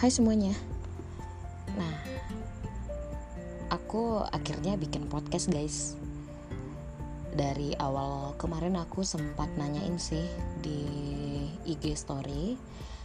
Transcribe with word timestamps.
Hai 0.00 0.08
semuanya. 0.08 0.56
Nah, 1.76 1.92
aku 3.68 4.24
akhirnya 4.32 4.72
bikin 4.80 5.04
podcast, 5.12 5.52
guys. 5.52 5.92
Dari 7.36 7.76
awal 7.76 8.32
kemarin 8.40 8.80
aku 8.80 9.04
sempat 9.04 9.52
nanyain 9.60 10.00
sih 10.00 10.24
di 10.64 10.88
IG 11.68 11.92
story. 12.00 12.56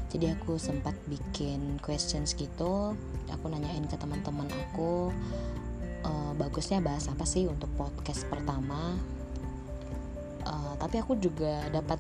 Jadi 0.08 0.40
aku 0.40 0.56
sempat 0.56 0.96
bikin 1.12 1.84
questions 1.84 2.32
gitu. 2.32 2.96
Aku 3.28 3.46
nanyain 3.52 3.84
ke 3.92 4.00
teman-teman 4.00 4.48
aku 4.56 5.12
uh, 6.08 6.32
bagusnya 6.40 6.80
bahas 6.80 7.12
apa 7.12 7.28
sih 7.28 7.44
untuk 7.44 7.68
podcast 7.76 8.24
pertama. 8.32 8.96
Uh, 10.48 10.80
tapi 10.80 11.04
aku 11.04 11.20
juga 11.20 11.60
dapat 11.76 12.00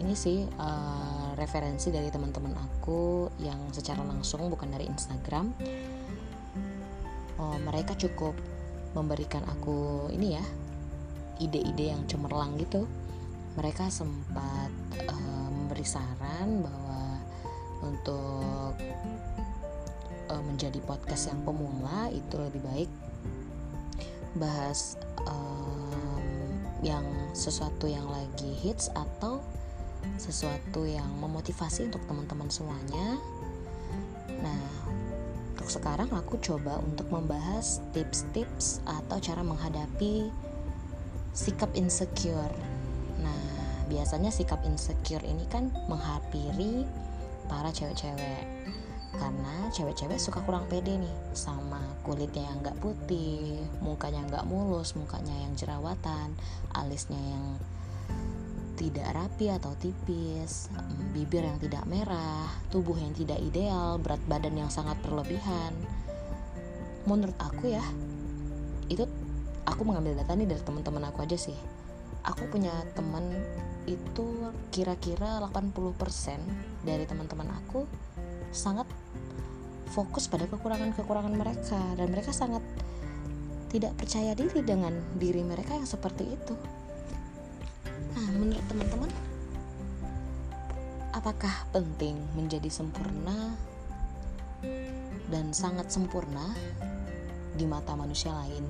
ini 0.00 0.16
sih 0.16 0.48
uh, 0.56 1.15
referensi 1.36 1.92
dari 1.92 2.08
teman-teman 2.08 2.56
aku 2.56 3.28
yang 3.44 3.70
secara 3.70 4.00
langsung 4.02 4.48
bukan 4.48 4.72
dari 4.72 4.88
Instagram. 4.88 5.52
Oh, 7.36 7.56
mereka 7.60 7.92
cukup 7.94 8.32
memberikan 8.96 9.44
aku 9.44 10.08
ini 10.08 10.40
ya 10.40 10.44
ide-ide 11.36 11.92
yang 11.92 12.08
cemerlang 12.08 12.56
gitu. 12.56 12.88
Mereka 13.60 13.92
sempat 13.92 14.72
uh, 15.08 15.48
memberi 15.52 15.84
saran 15.84 16.64
bahwa 16.64 17.20
untuk 17.84 18.72
uh, 20.32 20.42
menjadi 20.48 20.80
podcast 20.84 21.28
yang 21.28 21.40
pemula 21.44 22.08
itu 22.12 22.34
lebih 22.40 22.64
baik 22.64 22.90
bahas 24.36 25.00
um, 25.24 26.24
yang 26.84 27.04
sesuatu 27.32 27.88
yang 27.88 28.04
lagi 28.08 28.52
hits 28.60 28.92
atau 28.92 29.40
sesuatu 30.16 30.84
yang 30.84 31.08
memotivasi 31.20 31.88
untuk 31.88 32.02
teman-teman 32.08 32.48
semuanya. 32.48 33.20
Nah, 34.40 34.64
untuk 35.52 35.68
sekarang 35.68 36.10
aku 36.12 36.36
coba 36.40 36.80
untuk 36.80 37.08
membahas 37.08 37.80
tips-tips 37.96 38.84
atau 38.84 39.16
cara 39.20 39.40
menghadapi 39.40 40.28
sikap 41.36 41.68
insecure. 41.76 42.54
Nah, 43.20 43.42
biasanya 43.88 44.32
sikap 44.32 44.60
insecure 44.64 45.24
ini 45.24 45.44
kan 45.52 45.68
menghampiri 45.88 46.88
para 47.46 47.70
cewek-cewek 47.70 48.44
karena 49.16 49.72
cewek-cewek 49.72 50.20
suka 50.20 50.44
kurang 50.44 50.68
pede 50.68 51.00
nih 51.00 51.16
sama 51.32 51.80
kulitnya 52.04 52.44
yang 52.44 52.60
nggak 52.60 52.76
putih, 52.84 53.64
mukanya 53.80 54.20
nggak 54.28 54.44
mulus, 54.44 54.92
mukanya 54.92 55.32
yang 55.32 55.56
jerawatan, 55.56 56.36
alisnya 56.76 57.16
yang 57.16 57.56
tidak 58.76 59.08
rapi 59.16 59.48
atau 59.48 59.72
tipis, 59.80 60.68
bibir 61.16 61.42
yang 61.42 61.56
tidak 61.56 61.82
merah, 61.88 62.46
tubuh 62.68 62.94
yang 62.94 63.16
tidak 63.16 63.40
ideal, 63.40 63.96
berat 63.96 64.20
badan 64.28 64.52
yang 64.52 64.68
sangat 64.68 65.00
berlebihan. 65.00 65.72
Menurut 67.08 67.34
aku 67.40 67.72
ya, 67.72 67.82
itu 68.92 69.08
aku 69.64 69.82
mengambil 69.82 70.20
data 70.20 70.36
nih 70.36 70.46
dari 70.46 70.62
teman-teman 70.62 71.08
aku 71.08 71.24
aja 71.24 71.40
sih. 71.40 71.56
Aku 72.28 72.44
punya 72.52 72.72
teman 72.92 73.32
itu 73.88 74.52
kira-kira 74.74 75.40
80% 75.40 75.72
dari 76.84 77.08
teman-teman 77.08 77.48
aku 77.54 77.86
sangat 78.50 78.84
fokus 79.88 80.26
pada 80.26 80.44
kekurangan-kekurangan 80.50 81.32
mereka 81.32 81.78
dan 81.94 82.10
mereka 82.10 82.34
sangat 82.34 82.60
tidak 83.70 83.94
percaya 83.94 84.34
diri 84.34 84.62
dengan 84.62 84.92
diri 85.14 85.42
mereka 85.46 85.78
yang 85.78 85.86
seperti 85.86 86.34
itu 86.34 86.54
menurut 88.36 88.64
teman-teman, 88.68 89.10
apakah 91.16 91.64
penting 91.72 92.20
menjadi 92.36 92.68
sempurna 92.68 93.56
dan 95.32 95.50
sangat 95.56 95.88
sempurna 95.88 96.52
di 97.56 97.64
mata 97.64 97.96
manusia 97.96 98.36
lain? 98.36 98.64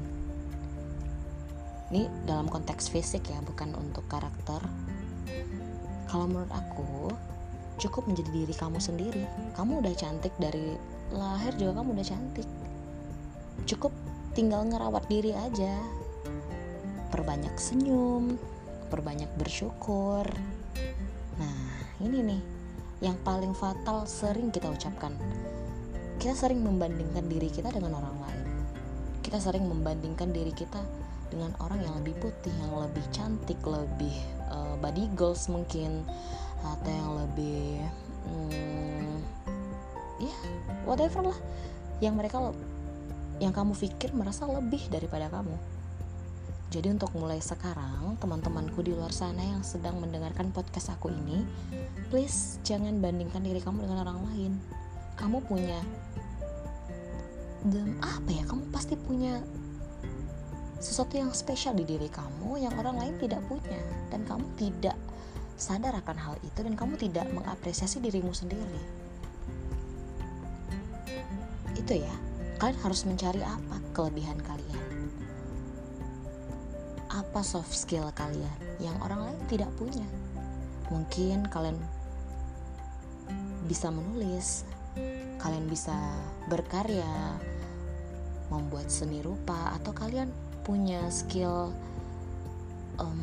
Ini 1.87 2.11
dalam 2.27 2.51
konteks 2.51 2.91
fisik 2.91 3.31
ya, 3.31 3.39
bukan 3.43 3.75
untuk 3.79 4.07
karakter. 4.11 4.59
Kalau 6.11 6.27
menurut 6.27 6.51
aku, 6.51 7.15
cukup 7.79 8.11
menjadi 8.11 8.31
diri 8.33 8.55
kamu 8.55 8.79
sendiri. 8.83 9.23
Kamu 9.55 9.83
udah 9.85 9.95
cantik 9.95 10.35
dari 10.39 10.75
lahir 11.15 11.55
juga 11.55 11.83
kamu 11.83 11.95
udah 11.95 12.07
cantik. 12.07 12.49
Cukup 13.71 13.95
tinggal 14.35 14.67
ngerawat 14.67 15.07
diri 15.07 15.31
aja. 15.31 15.79
Perbanyak 17.15 17.55
senyum, 17.55 18.35
perbanyak 18.87 19.29
bersyukur. 19.37 20.25
Nah, 21.37 21.59
ini 22.01 22.19
nih 22.23 22.41
yang 23.05 23.19
paling 23.21 23.53
fatal 23.53 24.09
sering 24.09 24.49
kita 24.49 24.73
ucapkan. 24.73 25.13
Kita 26.17 26.33
sering 26.33 26.65
membandingkan 26.65 27.29
diri 27.29 27.53
kita 27.53 27.69
dengan 27.69 27.99
orang 28.01 28.17
lain. 28.25 28.47
Kita 29.21 29.37
sering 29.43 29.69
membandingkan 29.69 30.33
diri 30.33 30.55
kita 30.55 30.81
dengan 31.29 31.53
orang 31.61 31.83
yang 31.83 31.95
lebih 32.01 32.17
putih, 32.23 32.55
yang 32.63 32.73
lebih 32.79 33.03
cantik, 33.13 33.59
lebih 33.67 34.15
uh, 34.49 34.79
body 34.79 35.11
goals 35.19 35.51
mungkin 35.51 36.07
atau 36.65 36.91
yang 36.91 37.11
lebih 37.27 37.85
hmm, 38.27 39.17
ya 40.19 40.27
yeah, 40.27 40.39
whatever 40.89 41.21
lah 41.31 41.39
yang 42.01 42.17
mereka 42.17 42.53
yang 43.37 43.53
kamu 43.53 43.77
pikir 43.77 44.17
merasa 44.17 44.49
lebih 44.49 44.81
daripada 44.89 45.29
kamu 45.29 45.53
jadi 46.77 46.93
untuk 46.93 47.09
mulai 47.17 47.41
sekarang, 47.41 48.21
teman-temanku 48.21 48.85
di 48.85 48.93
luar 48.93 49.09
sana 49.09 49.41
yang 49.41 49.65
sedang 49.65 49.97
mendengarkan 49.97 50.53
podcast 50.53 50.93
aku 50.93 51.09
ini, 51.09 51.41
please 52.13 52.61
jangan 52.69 53.01
bandingkan 53.01 53.41
diri 53.41 53.65
kamu 53.65 53.89
dengan 53.89 54.05
orang 54.05 54.21
lain. 54.29 54.53
Kamu 55.17 55.41
punya 55.49 55.81
dan 57.65 57.97
apa 58.05 58.29
ya? 58.29 58.45
Kamu 58.45 58.69
pasti 58.77 58.93
punya 58.93 59.41
sesuatu 60.77 61.17
yang 61.17 61.33
spesial 61.33 61.73
di 61.73 61.89
diri 61.89 62.13
kamu 62.13 62.61
yang 62.61 62.77
orang 62.77 63.01
lain 63.01 63.17
tidak 63.25 63.41
punya 63.49 63.81
dan 64.13 64.29
kamu 64.29 64.45
tidak 64.61 65.01
sadar 65.57 65.97
akan 65.97 66.21
hal 66.21 66.37
itu 66.45 66.61
dan 66.61 66.77
kamu 66.77 67.01
tidak 67.01 67.25
mengapresiasi 67.33 68.05
dirimu 68.05 68.37
sendiri. 68.37 68.81
Itu 71.73 71.97
ya. 71.97 72.13
Kalian 72.61 72.77
harus 72.85 73.09
mencari 73.09 73.41
apa 73.41 73.81
kelebihan 73.97 74.37
kalian 74.45 74.86
apa 77.17 77.41
soft 77.41 77.73
skill 77.73 78.13
kalian 78.13 78.53
yang 78.77 78.97
orang 79.01 79.33
lain 79.33 79.39
tidak 79.49 79.73
punya. 79.81 80.05
Mungkin 80.93 81.49
kalian 81.49 81.81
bisa 83.65 83.89
menulis, 83.89 84.69
kalian 85.41 85.67
bisa 85.67 85.97
berkarya, 86.53 87.41
membuat 88.53 88.93
seni 88.93 89.25
rupa, 89.25 89.75
atau 89.81 89.91
kalian 89.97 90.31
punya 90.63 91.03
skill 91.11 91.73
um, 93.01 93.21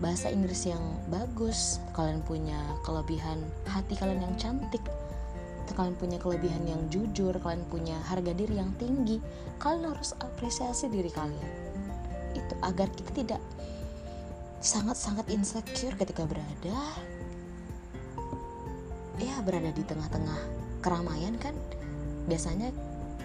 bahasa 0.00 0.32
Inggris 0.32 0.66
yang 0.66 0.82
bagus, 1.12 1.78
kalian 1.94 2.24
punya 2.26 2.58
kelebihan 2.82 3.44
hati 3.68 3.94
kalian 3.94 4.24
yang 4.26 4.36
cantik, 4.40 4.82
atau 5.64 5.74
kalian 5.76 5.96
punya 6.00 6.18
kelebihan 6.18 6.64
yang 6.66 6.82
jujur, 6.90 7.36
kalian 7.38 7.62
punya 7.70 8.00
harga 8.10 8.34
diri 8.34 8.58
yang 8.58 8.74
tinggi, 8.80 9.22
kalian 9.62 9.94
harus 9.94 10.16
apresiasi 10.18 10.90
diri 10.90 11.12
kalian 11.14 11.73
itu 12.44 12.54
agar 12.60 12.88
kita 12.92 13.10
tidak 13.24 13.40
sangat-sangat 14.64 15.28
insecure 15.28 15.92
ketika 15.96 16.24
berada 16.24 16.76
ya 19.20 19.38
berada 19.44 19.70
di 19.70 19.82
tengah-tengah 19.86 20.40
keramaian 20.82 21.34
kan. 21.38 21.54
Biasanya 22.24 22.72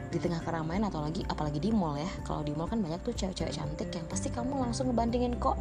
di 0.09 0.17
tengah 0.17 0.41
keramaian 0.41 0.89
atau 0.89 1.05
lagi 1.05 1.23
apalagi 1.27 1.59
di 1.61 1.71
mall 1.73 1.97
ya. 1.97 2.09
Kalau 2.25 2.45
di 2.45 2.53
mall 2.53 2.69
kan 2.69 2.81
banyak 2.83 3.01
tuh 3.01 3.13
cewek-cewek 3.15 3.53
cantik 3.55 3.89
yang 3.93 4.05
pasti 4.09 4.29
kamu 4.29 4.59
langsung 4.59 4.91
ngebandingin 4.91 5.37
kok 5.37 5.57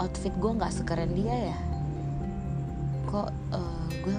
outfit 0.00 0.32
gue 0.40 0.50
nggak 0.50 0.72
sekeren 0.72 1.12
dia 1.12 1.52
ya? 1.52 1.58
Kok 3.12 3.28
uh, 3.52 3.86
gue 4.02 4.16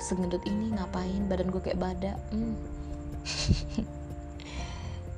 segendut 0.00 0.42
ini 0.48 0.74
ngapain? 0.74 1.22
Badan 1.28 1.52
gue 1.52 1.62
kayak 1.62 1.78
badak 1.78 2.18
hmm. 2.32 2.54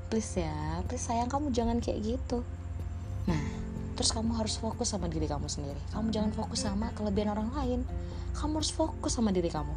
please 0.08 0.40
ya 0.40 0.80
please 0.88 1.04
sayang 1.04 1.28
kamu 1.28 1.52
jangan 1.52 1.78
kayak 1.84 2.00
gitu. 2.16 2.40
Nah 3.28 3.40
terus 3.94 4.14
kamu 4.14 4.30
harus 4.40 4.56
fokus 4.56 4.90
sama 4.92 5.06
diri 5.06 5.28
kamu 5.28 5.46
sendiri. 5.46 5.78
Kamu 5.92 6.08
jangan 6.08 6.32
fokus 6.32 6.64
sama 6.64 6.90
kelebihan 6.96 7.36
orang 7.36 7.52
lain. 7.52 7.80
Kamu 8.32 8.60
harus 8.60 8.72
fokus 8.72 9.14
sama 9.16 9.30
diri 9.30 9.52
kamu. 9.52 9.74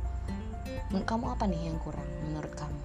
Kamu 0.91 1.25
apa 1.31 1.47
nih 1.47 1.71
yang 1.71 1.79
kurang 1.83 2.07
menurut 2.27 2.51
kamu? 2.55 2.79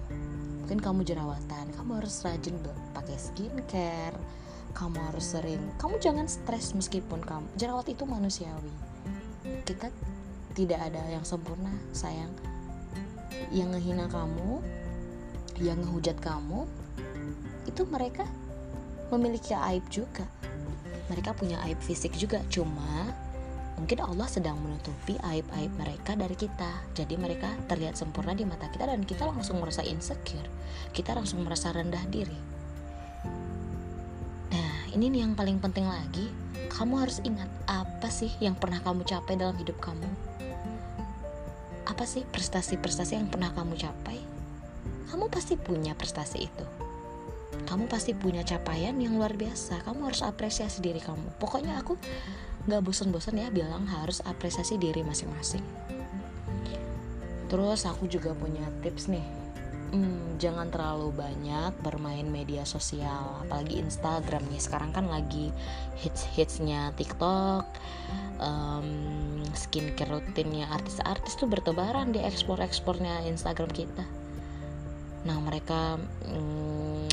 Mungkin 0.63 0.79
kamu 0.83 0.99
jerawatan 1.07 1.65
kamu 1.79 2.03
harus 2.03 2.19
rajin 2.27 2.59
pakai 2.91 3.15
skincare 3.15 4.19
kamu 4.75 4.99
harus 5.09 5.33
sering 5.33 5.63
kamu 5.81 5.97
jangan 5.97 6.27
stres 6.27 6.75
meskipun 6.75 7.23
kamu 7.23 7.47
jerawat 7.55 7.87
itu 7.87 8.03
manusiawi. 8.03 8.73
Kita 9.63 9.87
tidak 10.51 10.79
ada 10.91 11.01
yang 11.07 11.23
sempurna 11.23 11.71
sayang. 11.95 12.29
Yang 13.53 13.79
ngehina 13.79 14.05
kamu 14.11 14.59
yang 15.63 15.79
ngehujat 15.81 16.19
kamu 16.21 16.69
itu 17.77 17.85
mereka 17.93 18.25
memiliki 19.13 19.53
aib 19.53 19.85
juga. 19.93 20.25
Mereka 21.13 21.37
punya 21.37 21.61
aib 21.69 21.77
fisik 21.85 22.09
juga 22.17 22.41
cuma 22.49 23.13
mungkin 23.77 24.01
Allah 24.01 24.25
sedang 24.25 24.57
menutupi 24.57 25.13
aib-aib 25.21 25.69
mereka 25.77 26.17
dari 26.17 26.33
kita. 26.33 26.81
Jadi 26.97 27.13
mereka 27.21 27.53
terlihat 27.69 27.93
sempurna 27.93 28.33
di 28.33 28.49
mata 28.49 28.65
kita 28.73 28.89
dan 28.89 29.05
kita 29.05 29.29
langsung 29.29 29.61
merasa 29.61 29.85
insecure. 29.85 30.49
Kita 30.89 31.13
langsung 31.13 31.45
merasa 31.45 31.69
rendah 31.69 32.01
diri. 32.09 32.39
Nah 34.49 34.97
ini 34.97 35.13
yang 35.13 35.37
paling 35.37 35.61
penting 35.61 35.85
lagi. 35.85 36.33
Kamu 36.73 36.97
harus 36.97 37.21
ingat 37.21 37.45
apa 37.69 38.09
sih 38.09 38.33
yang 38.41 38.57
pernah 38.57 38.81
kamu 38.81 39.05
capai 39.05 39.37
dalam 39.37 39.53
hidup 39.61 39.77
kamu? 39.77 40.09
Apa 41.85 42.09
sih 42.09 42.25
prestasi-prestasi 42.25 43.21
yang 43.21 43.29
pernah 43.29 43.53
kamu 43.53 43.77
capai? 43.77 44.17
Kamu 45.13 45.29
pasti 45.29 45.61
punya 45.61 45.93
prestasi 45.93 46.41
itu 46.41 46.86
kamu 47.67 47.91
pasti 47.91 48.15
punya 48.15 48.47
capaian 48.47 48.95
yang 48.95 49.19
luar 49.19 49.35
biasa. 49.35 49.83
Kamu 49.83 50.07
harus 50.07 50.23
apresiasi 50.23 50.79
diri 50.79 51.03
kamu. 51.03 51.35
Pokoknya 51.35 51.83
aku 51.83 51.99
nggak 52.67 52.81
bosan-bosan 52.83 53.39
ya 53.39 53.51
bilang 53.51 53.83
harus 53.87 54.23
apresiasi 54.23 54.79
diri 54.79 55.03
masing-masing. 55.03 55.63
Terus 57.47 57.83
aku 57.83 58.07
juga 58.07 58.31
punya 58.35 58.63
tips 58.83 59.11
nih. 59.11 59.23
Hmm, 59.87 60.35
jangan 60.35 60.67
terlalu 60.67 61.15
banyak 61.15 61.71
bermain 61.79 62.27
media 62.27 62.67
sosial 62.67 63.39
apalagi 63.47 63.79
Instagram 63.79 64.43
nih. 64.51 64.59
Sekarang 64.59 64.91
kan 64.91 65.07
lagi 65.07 65.51
hits 65.95 66.27
hitsnya 66.35 66.91
TikTok 66.99 67.63
um, 68.43 68.89
skincare 69.55 70.19
rutinnya 70.19 70.67
artis-artis 70.67 71.39
tuh 71.39 71.47
bertebaran 71.47 72.11
di 72.11 72.19
ekspor 72.19 72.59
ekspornya 72.59 73.23
Instagram 73.31 73.71
kita. 73.71 74.03
Nah 75.23 75.37
mereka 75.39 75.95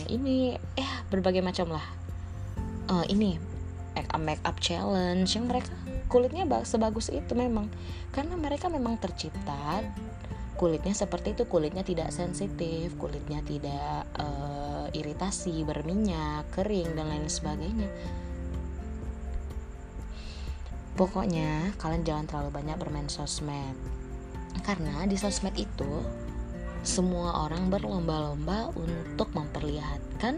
ini 0.09 0.57
eh 0.77 0.93
berbagai 1.09 1.41
macam 1.45 1.75
lah. 1.75 1.87
Uh, 2.85 3.05
ini 3.09 3.41
make 4.21 4.43
up 4.47 4.59
challenge 4.63 5.35
yang 5.35 5.51
mereka 5.51 5.71
kulitnya 6.07 6.47
sebagus 6.63 7.11
itu 7.11 7.35
memang. 7.35 7.67
Karena 8.15 8.39
mereka 8.39 8.71
memang 8.71 8.99
tercipta 8.99 9.83
kulitnya 10.55 10.95
seperti 10.95 11.35
itu. 11.35 11.45
Kulitnya 11.51 11.83
tidak 11.83 12.15
sensitif 12.15 12.95
kulitnya 12.97 13.43
tidak 13.43 14.07
uh, 14.19 14.87
iritasi 14.95 15.67
berminyak 15.67 16.47
kering 16.55 16.95
dan 16.95 17.11
lain 17.11 17.27
sebagainya. 17.27 17.91
Pokoknya 20.95 21.75
kalian 21.83 22.07
jangan 22.07 22.25
terlalu 22.31 22.51
banyak 22.55 22.77
bermain 22.79 23.11
sosmed. 23.11 23.75
Karena 24.63 25.03
di 25.11 25.19
sosmed 25.19 25.59
itu 25.59 25.93
semua 26.85 27.49
orang 27.49 27.73
berlomba-lomba 27.73 28.69
untuk 28.77 29.33
memperlihatkan 29.33 30.37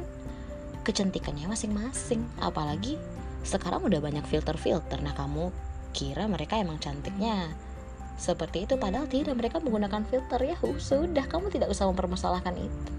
kecantikannya 0.86 1.50
masing-masing. 1.50 2.22
Apalagi 2.38 2.94
sekarang 3.42 3.82
udah 3.82 3.98
banyak 3.98 4.22
filter-filter. 4.30 5.02
Nah 5.02 5.10
kamu 5.18 5.50
kira 5.90 6.30
mereka 6.30 6.62
emang 6.62 6.78
cantiknya? 6.78 7.50
Seperti 8.14 8.62
itu 8.62 8.78
padahal 8.78 9.10
tidak. 9.10 9.34
Mereka 9.34 9.58
menggunakan 9.58 10.06
filter. 10.06 10.38
Ya 10.46 10.54
sudah. 10.78 11.26
Kamu 11.26 11.50
tidak 11.50 11.66
usah 11.66 11.90
mempermasalahkan 11.90 12.54
itu. 12.54 12.92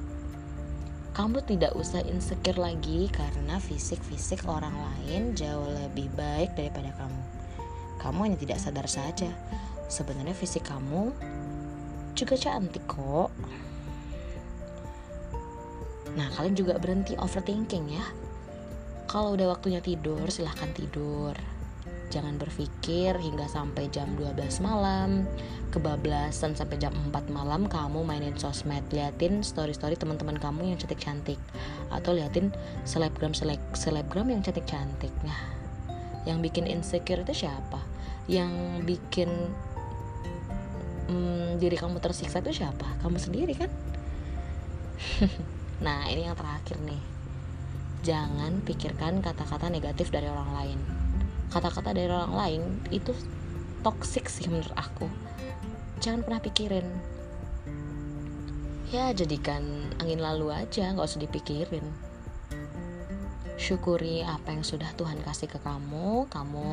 Kamu 1.15 1.41
tidak 1.47 1.73
usah 1.73 2.03
insecure 2.03 2.61
lagi 2.61 3.09
karena 3.09 3.57
fisik-fisik 3.57 4.45
orang 4.45 4.75
lain 4.75 5.33
jauh 5.33 5.65
lebih 5.87 6.11
baik 6.13 6.53
daripada 6.53 6.93
kamu. 6.99 7.21
Kamu 7.97 8.19
hanya 8.27 8.37
tidak 8.37 8.59
sadar 8.61 8.85
saja. 8.85 9.31
Sebenarnya 9.87 10.35
fisik 10.35 10.67
kamu 10.67 11.15
juga 12.17 12.33
cantik 12.33 12.83
kok 12.89 13.29
nah 16.17 16.27
kalian 16.33 16.57
juga 16.57 16.81
berhenti 16.81 17.13
overthinking 17.13 17.93
ya 17.93 18.05
kalau 19.07 19.39
udah 19.39 19.55
waktunya 19.55 19.79
tidur, 19.79 20.27
silahkan 20.27 20.67
tidur. 20.75 21.31
Jangan 22.11 22.35
berpikir 22.35 23.15
hingga 23.15 23.47
sampai 23.47 23.87
jam 23.87 24.19
12 24.19 24.59
malam, 24.59 25.23
kebablasan 25.71 26.59
sampai 26.59 26.75
jam 26.75 26.91
4 26.91 27.31
malam 27.31 27.71
kamu 27.71 28.03
mainin 28.03 28.35
sosmed, 28.35 28.83
liatin 28.91 29.47
story-story 29.47 29.95
teman-teman 29.95 30.35
kamu 30.35 30.75
yang 30.75 30.79
cantik-cantik 30.79 31.39
atau 31.87 32.11
liatin 32.11 32.51
selebgram 32.83 33.31
selebgram 33.75 34.27
yang 34.27 34.43
cantik-cantik. 34.43 35.11
Nah, 35.23 35.39
yang 36.27 36.43
bikin 36.43 36.67
insecure 36.67 37.23
itu 37.23 37.47
siapa? 37.47 37.79
Yang 38.27 38.51
bikin 38.83 39.55
hmm, 41.07 41.59
diri 41.59 41.75
kamu 41.79 41.99
tersiksa 41.99 42.39
itu 42.43 42.63
siapa? 42.63 42.85
Kamu 43.03 43.17
sendiri 43.19 43.55
kan? 43.55 43.71
nah, 45.85 46.07
ini 46.07 46.27
yang 46.27 46.37
terakhir 46.37 46.77
nih. 46.83 47.01
Jangan 48.05 48.63
pikirkan 48.63 49.19
kata-kata 49.19 49.67
negatif 49.67 50.13
dari 50.13 50.29
orang 50.29 50.51
lain. 50.53 50.79
Kata-kata 51.51 51.91
dari 51.95 52.11
orang 52.11 52.35
lain 52.35 52.61
itu 52.93 53.11
toxic 53.81 54.29
sih 54.29 54.47
menurut 54.47 54.71
aku. 54.75 55.09
Jangan 55.99 56.23
pernah 56.23 56.41
pikirin. 56.43 56.87
Ya 58.87 59.11
jadikan 59.11 59.91
angin 59.99 60.23
lalu 60.23 60.55
aja 60.55 60.95
nggak 60.95 61.03
usah 61.03 61.19
dipikirin 61.19 62.06
syukuri 63.57 64.21
apa 64.21 64.53
yang 64.53 64.61
sudah 64.61 64.87
Tuhan 64.93 65.19
kasih 65.25 65.49
ke 65.49 65.59
kamu. 65.59 66.29
Kamu 66.29 66.65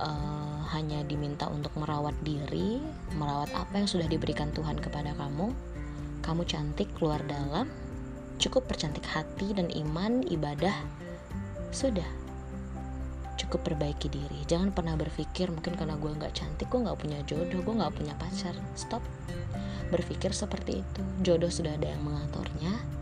uh, 0.00 0.60
hanya 0.72 1.04
diminta 1.04 1.46
untuk 1.46 1.76
merawat 1.76 2.16
diri 2.24 2.80
merawat 3.14 3.52
apa 3.52 3.76
yang 3.78 3.86
sudah 3.86 4.08
diberikan 4.08 4.50
Tuhan 4.56 4.80
kepada 4.80 5.12
kamu. 5.14 5.52
Kamu 6.24 6.42
cantik 6.48 6.90
keluar 6.96 7.20
dalam. 7.28 7.68
Cukup 8.36 8.68
percantik 8.68 9.04
hati 9.06 9.52
dan 9.52 9.68
iman 9.70 10.24
ibadah. 10.26 10.74
Sudah. 11.70 12.08
Cukup 13.36 13.68
perbaiki 13.68 14.08
diri. 14.08 14.42
Jangan 14.48 14.72
pernah 14.72 14.96
berpikir 14.96 15.52
mungkin 15.52 15.76
karena 15.76 16.00
gue 16.00 16.08
nggak 16.08 16.32
cantik 16.32 16.72
gue 16.72 16.80
nggak 16.80 16.98
punya 16.98 17.20
jodoh 17.28 17.60
gue 17.60 17.74
nggak 17.76 17.94
punya 17.94 18.16
pacar. 18.16 18.56
Stop. 18.72 19.04
Berpikir 19.92 20.32
seperti 20.32 20.82
itu. 20.82 21.00
Jodoh 21.20 21.52
sudah 21.52 21.76
ada 21.76 21.92
yang 21.92 22.02
mengaturnya 22.02 22.96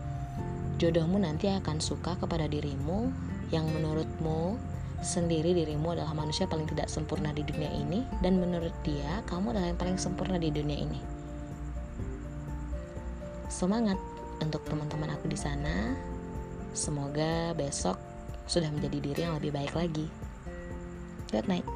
jodohmu 0.80 1.22
nanti 1.22 1.50
akan 1.50 1.78
suka 1.78 2.18
kepada 2.18 2.50
dirimu 2.50 3.12
yang 3.52 3.66
menurutmu 3.70 4.58
sendiri 5.04 5.52
dirimu 5.52 5.92
adalah 5.92 6.16
manusia 6.16 6.48
paling 6.48 6.64
tidak 6.70 6.88
sempurna 6.88 7.30
di 7.30 7.44
dunia 7.44 7.68
ini 7.70 8.02
dan 8.24 8.40
menurut 8.40 8.72
dia 8.82 9.20
kamu 9.28 9.52
adalah 9.52 9.68
yang 9.70 9.80
paling 9.80 9.98
sempurna 10.00 10.40
di 10.40 10.48
dunia 10.48 10.80
ini 10.80 11.00
semangat 13.54 13.94
untuk 14.42 14.66
teman-teman 14.66 15.14
aku 15.14 15.30
di 15.30 15.38
sana. 15.38 15.94
Semoga 16.74 17.54
besok 17.54 17.94
sudah 18.50 18.66
menjadi 18.68 18.98
diri 18.98 19.20
yang 19.22 19.38
lebih 19.38 19.54
baik 19.54 19.72
lagi. 19.78 20.06
Good 21.30 21.46
night. 21.46 21.66